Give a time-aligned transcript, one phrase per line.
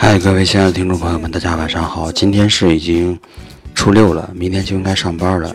[0.00, 2.12] 嗨，各位亲爱的听众朋友们，大家晚上好！
[2.12, 3.18] 今天是已经
[3.74, 5.52] 初六了，明天就应该上班了。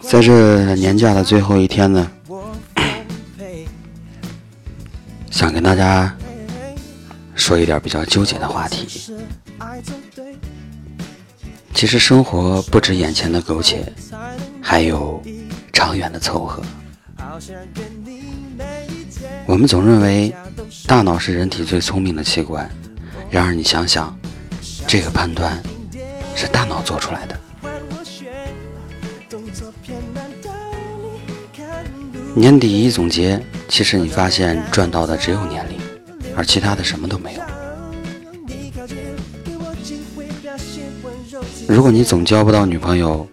[0.00, 2.10] 在这年假的最后一天呢，
[5.30, 6.16] 想跟大家
[7.34, 8.88] 说一点比较纠结的话题。
[11.74, 13.84] 其实生活不止眼前的苟且，
[14.62, 15.22] 还有
[15.74, 16.62] 长远的凑合。
[19.46, 20.32] 我们总认为
[20.86, 22.70] 大脑是人体最聪明的器官，
[23.30, 24.16] 然而你想想，
[24.86, 25.60] 这个判断
[26.36, 27.40] 是大脑做出来的。
[32.34, 35.76] 年底一总结，其实你发现赚到的只有年龄，
[36.36, 37.40] 而其他的什么都没有。
[41.66, 43.28] 如果你总交不到女朋友，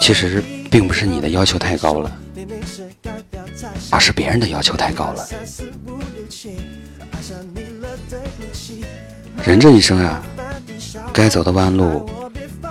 [0.00, 2.18] 其实并不是你的要求太高了，
[3.90, 5.26] 而是别人的要求太高了。
[9.44, 10.22] 人这一生啊，
[11.12, 12.08] 该走的弯路，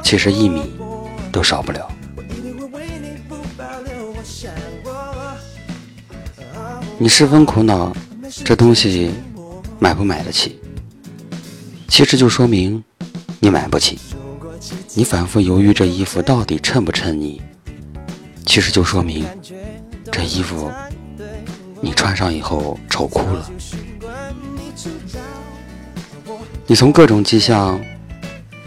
[0.04, 0.74] 其实一米
[1.32, 1.92] 都少不了。
[6.98, 7.94] 你十分苦恼，
[8.44, 9.12] 这东西
[9.80, 10.60] 买不买得起？
[11.88, 12.84] 其实就说明
[13.40, 14.00] 你买不起。
[14.98, 17.42] 你反复犹豫这衣服到底衬不衬你，
[18.46, 19.26] 其实就说明
[20.10, 20.72] 这衣服
[21.82, 23.52] 你穿上以后丑哭了。
[26.66, 27.78] 你从各种迹象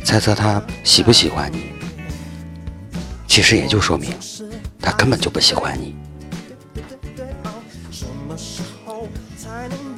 [0.04, 1.70] 猜测他喜不喜欢你，
[3.26, 4.10] 其实也就说明
[4.82, 5.96] 他根本就不喜欢你。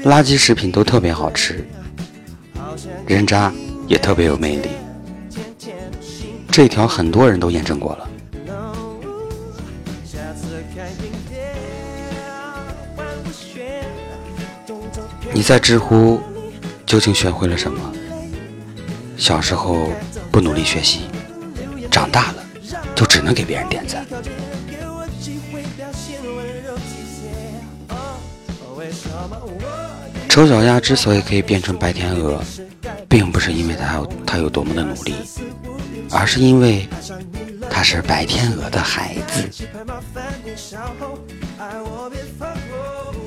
[0.04, 1.66] 垃圾食品都特别好吃，
[3.04, 3.52] 人渣
[3.88, 4.68] 也特别有魅力，
[6.62, 8.06] 这条很多人都验证过了。
[15.32, 16.20] 你在知乎
[16.84, 17.80] 究竟学会了什么？
[19.16, 19.88] 小时候
[20.30, 21.04] 不努力学习，
[21.90, 22.44] 长大了
[22.94, 24.04] 就只能给别人点赞。
[30.28, 32.38] 丑小鸭之所以可以变成白天鹅，
[33.08, 35.14] 并不是因为它有它有多么的努力，
[36.10, 36.88] 而是因为
[37.70, 39.48] 他是白天鹅的孩子。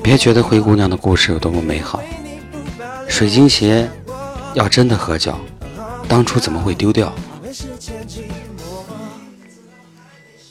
[0.04, 2.02] 别觉得灰姑娘的故事有多么美好，
[3.08, 3.90] 水晶鞋
[4.54, 5.40] 要真的合脚，
[6.08, 7.14] 当初怎么会丢掉？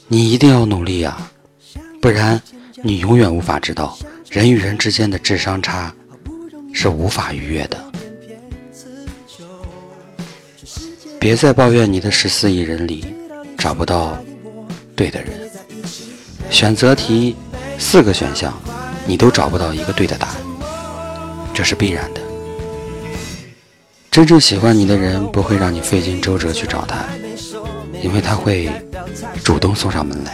[0.09, 1.31] 你一定要努力啊，
[2.01, 2.41] 不然
[2.83, 3.97] 你永远无法知道
[4.31, 5.93] 人与人之间的智商差。
[6.75, 7.92] 是无法逾越的。
[11.23, 13.15] 别再抱怨你的十四亿人里
[13.57, 14.19] 找不到
[14.97, 15.31] 对的人。
[16.51, 17.37] 选择题
[17.79, 18.53] 四个选项，
[19.07, 20.37] 你都找不到一个对的答案，
[21.55, 22.21] 这是必然的。
[24.11, 27.05] 真正喜欢你的人不会让你费尽周折去找他，
[28.03, 28.69] 因为他会
[29.45, 30.33] 主动送上门来。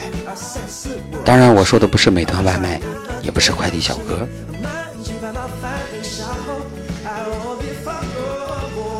[1.23, 2.81] 当然，我说的不是美团外卖，
[3.21, 4.27] 也不是快递小哥。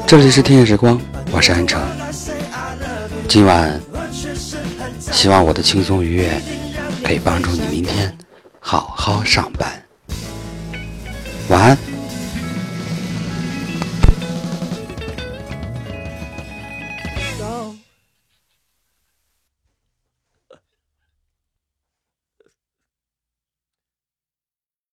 [0.07, 1.01] 这里是天夜时光，
[1.39, 1.81] 我是安城。
[3.29, 3.81] 今晚
[4.99, 6.29] 希望我的轻松愉悦
[7.05, 8.13] 可以帮助你明天
[8.59, 9.71] 好好上班。
[11.49, 11.98] 晚安。